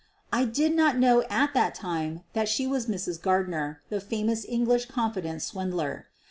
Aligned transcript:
I 0.33 0.45
did 0.45 0.73
not 0.73 0.97
know 0.97 1.21
at 1.29 1.53
that 1.53 1.75
time 1.75 2.23
that 2.33 2.49
she 2.49 2.65
was 2.65 2.87
Mrs. 2.87 3.21
Gardner, 3.21 3.83
the 3.89 4.01
famous 4.01 4.43
English 4.49 4.87
confidence 4.87 5.43
swindler. 5.43 6.07